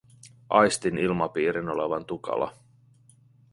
[0.49, 2.53] Aistin ilmapiirin olevan tukala.